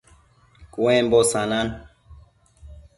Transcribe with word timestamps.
Cuembo 0.71 1.19
sanan 1.31 1.67